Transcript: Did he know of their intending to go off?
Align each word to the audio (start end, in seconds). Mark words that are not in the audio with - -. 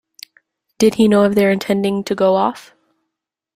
Did 0.79 0.95
he 0.95 1.07
know 1.07 1.25
of 1.25 1.35
their 1.35 1.51
intending 1.51 2.03
to 2.05 2.15
go 2.15 2.33
off? 2.35 2.73